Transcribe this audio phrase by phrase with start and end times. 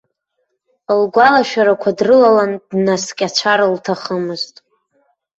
[0.99, 4.55] Лгәалашәарақәа дрылалан, днаскьацәар лҭахымызт.